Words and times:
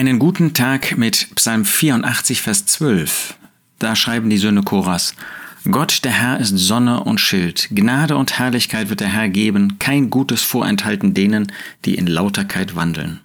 Einen 0.00 0.18
guten 0.18 0.54
Tag 0.54 0.96
mit 0.96 1.28
Psalm 1.34 1.66
84, 1.66 2.40
Vers 2.40 2.64
12. 2.64 3.34
Da 3.78 3.94
schreiben 3.94 4.30
die 4.30 4.38
Söhne 4.38 4.62
Choras. 4.62 5.14
Gott, 5.70 6.04
der 6.04 6.12
Herr, 6.12 6.40
ist 6.40 6.56
Sonne 6.56 7.04
und 7.04 7.20
Schild. 7.20 7.68
Gnade 7.70 8.16
und 8.16 8.38
Herrlichkeit 8.38 8.88
wird 8.88 9.00
der 9.00 9.12
Herr 9.12 9.28
geben, 9.28 9.78
kein 9.78 10.08
Gutes 10.08 10.40
vorenthalten 10.40 11.12
denen, 11.12 11.52
die 11.84 11.96
in 11.96 12.06
Lauterkeit 12.06 12.74
wandeln. 12.74 13.20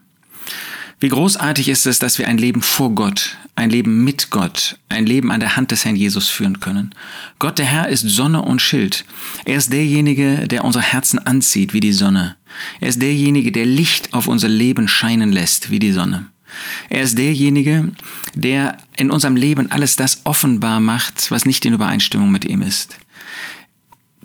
Wie 1.00 1.08
großartig 1.08 1.70
ist 1.70 1.86
es, 1.86 2.00
dass 2.00 2.20
wir 2.20 2.28
ein 2.28 2.38
Leben 2.38 2.62
vor 2.62 2.94
Gott, 2.94 3.38
ein 3.56 3.70
Leben 3.70 4.04
mit 4.04 4.30
Gott, 4.30 4.78
ein 4.90 5.06
Leben 5.06 5.32
an 5.32 5.40
der 5.40 5.56
Hand 5.56 5.72
des 5.72 5.86
Herrn 5.86 5.96
Jesus 5.96 6.28
führen 6.28 6.60
können. 6.60 6.94
Gott 7.40 7.58
der 7.58 7.68
Herr 7.68 7.88
ist 7.88 8.02
Sonne 8.02 8.42
und 8.42 8.62
Schild. 8.62 9.06
Er 9.46 9.56
ist 9.56 9.72
derjenige, 9.72 10.46
der 10.50 10.66
unsere 10.66 10.84
Herzen 10.84 11.20
anzieht 11.26 11.74
wie 11.74 11.80
die 11.80 11.94
Sonne. 11.94 12.36
Er 12.82 12.90
ist 12.90 13.02
derjenige, 13.02 13.54
der 13.54 13.66
Licht 13.66 14.14
auf 14.14 14.28
unser 14.28 14.50
Leben 14.50 14.90
scheinen 14.90 15.32
lässt 15.32 15.72
wie 15.72 15.80
die 15.80 15.94
Sonne. 15.94 16.26
Er 16.90 17.02
ist 17.02 17.18
derjenige, 17.18 17.92
der 18.34 18.78
in 18.98 19.12
unserem 19.12 19.36
Leben 19.36 19.72
alles 19.72 19.96
das 19.96 20.22
offenbar 20.24 20.80
macht, 20.80 21.32
was 21.32 21.46
nicht 21.46 21.66
in 21.66 21.74
Übereinstimmung 21.74 22.32
mit 22.32 22.46
ihm 22.46 22.62
ist. 22.62 22.98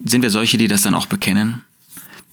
Sind 0.05 0.23
wir 0.23 0.31
solche, 0.31 0.59
die 0.59 0.69
das 0.69 0.83
dann 0.83 0.95
auch 0.95 1.07
bekennen? 1.07 1.63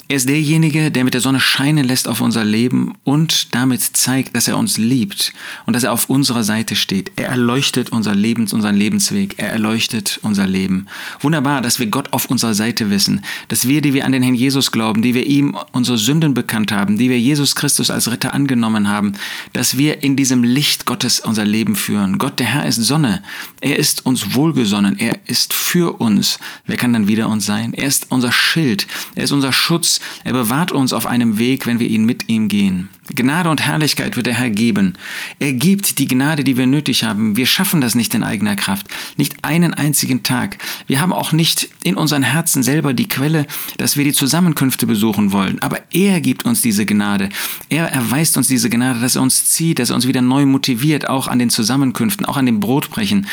Er 0.10 0.16
ist 0.16 0.30
derjenige, 0.30 0.90
der 0.90 1.04
mit 1.04 1.14
der 1.14 1.20
Sonne 1.20 1.42
scheinen 1.42 1.86
lässt 1.86 2.08
auf 2.08 2.22
unser 2.22 2.46
Leben 2.46 2.94
und 3.04 3.54
damit 3.54 3.82
zeigt, 3.82 4.38
dass 4.38 4.48
er 4.48 4.58
uns 4.58 4.78
liebt 4.78 5.34
und 5.66 5.76
dass 5.76 5.84
er 5.84 5.92
auf 5.92 6.10
unserer 6.10 6.46
Seite 6.46 6.78
steht. 6.78 7.12
Er 7.18 7.28
erleuchtet 7.28 7.90
unser 7.90 8.16
Lebens, 8.16 8.54
unseren 8.54 8.78
Lebensweg. 8.78 9.36
Er 9.36 9.50
erleuchtet 9.50 10.22
unser 10.24 10.48
Leben. 10.48 10.88
Wunderbar, 11.20 11.62
dass 11.62 11.80
wir 11.80 11.88
Gott 11.88 12.14
auf 12.14 12.28
unserer 12.28 12.54
Seite 12.54 12.90
wissen, 12.90 13.20
dass 13.50 13.68
wir, 13.68 13.82
die 13.82 13.94
wir 13.94 14.06
an 14.06 14.14
den 14.14 14.24
Herrn 14.24 14.34
Jesus 14.34 14.72
glauben, 14.72 15.02
die 15.02 15.14
wir 15.14 15.26
ihm 15.26 15.58
unsere 15.74 15.98
Sünden 15.98 16.34
bekannt 16.34 16.72
haben, 16.72 16.98
die 16.98 17.10
wir 17.10 17.20
Jesus 17.20 17.56
Christus 17.56 17.92
als 17.92 18.10
Ritter 18.10 18.34
angenommen 18.34 18.88
haben, 18.88 19.12
dass 19.52 19.78
wir 19.78 20.04
in 20.04 20.16
diesem 20.16 20.42
Licht 20.42 20.86
Gottes 20.86 21.20
unser 21.20 21.44
Leben 21.44 21.76
führen. 21.76 22.18
Gott, 22.18 22.40
der 22.40 22.48
Herr, 22.48 22.66
ist 22.66 22.82
Sonne. 22.82 23.24
Er 23.60 23.78
ist 23.78 24.06
uns 24.06 24.36
wohlgesonnen. 24.36 24.98
Er 25.00 25.20
ist 25.26 25.54
für 25.54 26.00
uns. 26.00 26.40
Wer 26.66 26.78
kann 26.78 26.94
dann 26.94 27.10
wieder 27.10 27.28
uns 27.28 27.46
sein? 27.46 27.74
Er 27.74 27.88
ist 27.88 28.06
unser 28.10 28.32
Schild. 28.32 28.88
Er 29.16 29.26
ist 29.26 29.34
unser 29.34 29.52
Schutz. 29.52 29.97
Er 30.24 30.34
bewahrt 30.34 30.72
uns 30.72 30.94
auf 30.94 31.06
einem 31.06 31.38
Weg, 31.38 31.66
wenn 31.66 31.80
wir 31.80 31.88
ihn 31.88 32.06
mit 32.06 32.30
ihm 32.30 32.48
gehen. 32.48 32.90
Gnade 33.16 33.50
und 33.50 33.62
Herrlichkeit 33.62 34.18
wird 34.18 34.28
der 34.28 34.34
Herr 34.34 34.50
geben. 34.50 34.94
Er 35.40 35.54
gibt 35.54 36.00
die 36.00 36.08
Gnade, 36.08 36.44
die 36.44 36.58
wir 36.58 36.68
nötig 36.68 37.04
haben. 37.04 37.38
Wir 37.38 37.46
schaffen 37.46 37.80
das 37.80 37.96
nicht 37.96 38.14
in 38.14 38.24
eigener 38.24 38.56
Kraft, 38.56 38.88
nicht 39.16 39.44
einen 39.44 39.74
einzigen 39.74 40.24
Tag. 40.24 40.58
Wir 40.88 41.00
haben 41.00 41.14
auch 41.14 41.32
nicht 41.32 41.70
in 41.84 41.96
unseren 41.96 42.24
Herzen 42.24 42.64
selber 42.64 42.94
die 42.94 43.08
Quelle, 43.08 43.48
dass 43.78 43.96
wir 43.96 44.04
die 44.04 44.14
Zusammenkünfte 44.14 44.88
besuchen 44.88 45.32
wollen. 45.32 45.62
Aber 45.62 45.80
er 45.92 46.20
gibt 46.20 46.46
uns 46.46 46.62
diese 46.62 46.86
Gnade. 46.86 47.30
Er 47.70 47.88
erweist 47.92 48.36
uns 48.38 48.48
diese 48.48 48.70
Gnade, 48.70 49.00
dass 49.00 49.16
er 49.16 49.22
uns 49.22 49.52
zieht, 49.52 49.80
dass 49.80 49.90
er 49.90 49.96
uns 49.96 50.08
wieder 50.08 50.22
neu 50.22 50.46
motiviert, 50.46 51.08
auch 51.08 51.28
an 51.28 51.40
den 51.40 51.50
Zusammenkünften, 51.50 52.26
auch 52.26 52.38
an 52.38 52.46
dem 52.46 52.60
Brotbrechen 52.60 53.28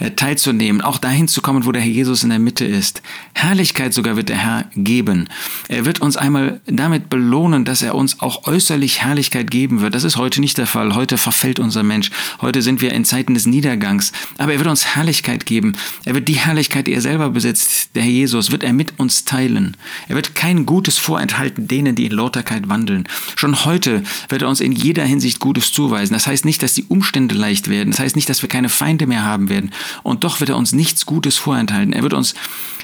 äh, 0.00 0.10
teilzunehmen, 0.10 0.80
auch 0.80 0.98
dahin 0.98 1.28
zu 1.28 1.40
kommen, 1.40 1.66
wo 1.66 1.72
der 1.72 1.82
Herr 1.82 1.90
Jesus 1.90 2.24
in 2.24 2.30
der 2.30 2.38
Mitte 2.38 2.64
ist. 2.64 3.02
Herrlichkeit 3.34 3.94
sogar 3.94 4.16
wird 4.16 4.28
der 4.28 4.38
Herr 4.38 4.64
geben. 4.74 5.28
Er 5.68 5.84
wird 5.84 6.00
uns 6.00 6.09
einmal 6.16 6.60
damit 6.66 7.10
belohnen, 7.10 7.64
dass 7.64 7.82
er 7.82 7.94
uns 7.94 8.20
auch 8.20 8.46
äußerlich 8.46 9.02
herrlich 9.02 9.20
Herrlichkeit 9.20 9.50
geben 9.50 9.80
wird. 9.80 9.94
Das 9.94 10.04
ist 10.04 10.16
heute 10.16 10.40
nicht 10.40 10.56
der 10.56 10.66
Fall. 10.66 10.94
Heute 10.94 11.18
verfällt 11.18 11.58
unser 11.58 11.82
Mensch. 11.82 12.10
Heute 12.40 12.62
sind 12.62 12.80
wir 12.80 12.92
in 12.92 13.04
Zeiten 13.04 13.34
des 13.34 13.44
Niedergangs. 13.44 14.12
Aber 14.38 14.52
er 14.52 14.58
wird 14.58 14.68
uns 14.68 14.86
Herrlichkeit 14.86 15.46
geben. 15.46 15.76
Er 16.04 16.14
wird 16.14 16.26
die 16.26 16.34
Herrlichkeit, 16.34 16.86
die 16.86 16.94
er 16.94 17.00
selber 17.00 17.28
besitzt, 17.28 17.90
der 17.94 18.02
Herr 18.02 18.10
Jesus, 18.10 18.50
wird 18.50 18.62
er 18.62 18.72
mit 18.72 18.98
uns 18.98 19.24
teilen. 19.24 19.76
Er 20.08 20.16
wird 20.16 20.34
kein 20.34 20.64
Gutes 20.64 20.96
vorenthalten 20.96 21.68
denen, 21.68 21.96
die 21.96 22.06
in 22.06 22.12
Lauterkeit 22.12 22.68
wandeln. 22.68 23.08
Schon 23.36 23.64
heute 23.64 24.02
wird 24.28 24.42
er 24.42 24.48
uns 24.48 24.60
in 24.60 24.72
jeder 24.72 25.04
Hinsicht 25.04 25.38
Gutes 25.38 25.72
zuweisen. 25.72 26.14
Das 26.14 26.26
heißt 26.26 26.44
nicht, 26.44 26.62
dass 26.62 26.74
die 26.74 26.84
Umstände 26.84 27.34
leicht 27.34 27.68
werden. 27.68 27.90
Das 27.90 28.00
heißt 28.00 28.16
nicht, 28.16 28.28
dass 28.28 28.42
wir 28.42 28.48
keine 28.48 28.68
Feinde 28.68 29.06
mehr 29.06 29.24
haben 29.24 29.48
werden. 29.48 29.70
Und 30.02 30.24
doch 30.24 30.40
wird 30.40 30.50
er 30.50 30.56
uns 30.56 30.72
nichts 30.72 31.04
Gutes 31.04 31.36
vorenthalten. 31.36 31.92
Er 31.92 32.02
wird 32.02 32.14
uns 32.14 32.34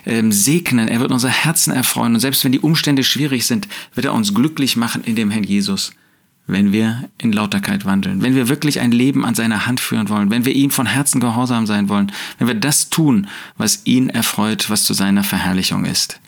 ähm, 0.07 0.33
segnen. 0.33 0.89
Er 0.89 1.01
wird 1.01 1.13
unser 1.13 1.29
Herzen 1.29 1.73
erfreuen. 1.73 2.15
Und 2.15 2.21
selbst 2.21 2.45
wenn 2.45 2.53
die 2.53 2.61
Umstände 2.61 3.05
schwierig 3.05 3.47
sind, 3.47 3.69
wird 3.95 4.07
er 4.07 4.15
uns 4.15 4.35
glücklich 4.35 4.77
machen 4.77 5.05
in 5.05 5.17
dem 5.17 5.31
Herrn 5.31 5.45
Jesus 5.45 5.93
wenn 6.47 6.73
wir 6.73 7.09
in 7.19 7.33
Lauterkeit 7.33 7.85
wandeln, 7.85 8.23
wenn 8.23 8.35
wir 8.35 8.49
wirklich 8.49 8.81
ein 8.81 8.93
Leben 8.93 9.25
an 9.25 9.35
seiner 9.35 9.67
Hand 9.67 9.81
führen 9.81 10.09
wollen, 10.09 10.31
wenn 10.31 10.45
wir 10.45 10.55
ihm 10.55 10.71
von 10.71 10.87
Herzen 10.87 11.21
gehorsam 11.21 11.67
sein 11.67 11.89
wollen, 11.89 12.13
wenn 12.39 12.47
wir 12.47 12.55
das 12.55 12.89
tun, 12.89 13.27
was 13.57 13.83
ihn 13.85 14.09
erfreut, 14.09 14.71
was 14.71 14.85
zu 14.85 14.95
seiner 14.95 15.25
Verherrlichung 15.25 15.85
ist. 15.85 16.21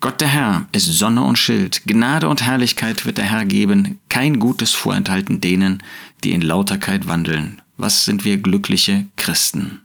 Gott 0.00 0.20
der 0.20 0.28
Herr 0.28 0.66
ist 0.72 0.86
Sonne 0.86 1.22
und 1.22 1.38
Schild, 1.38 1.82
Gnade 1.86 2.28
und 2.28 2.42
Herrlichkeit 2.42 3.06
wird 3.06 3.18
der 3.18 3.24
Herr 3.24 3.46
geben, 3.46 3.98
kein 4.08 4.38
Gutes 4.38 4.72
vorenthalten 4.72 5.40
denen, 5.40 5.82
die 6.22 6.32
in 6.32 6.42
Lauterkeit 6.42 7.08
wandeln. 7.08 7.60
Was 7.76 8.04
sind 8.04 8.24
wir 8.24 8.36
glückliche 8.36 9.06
Christen? 9.16 9.80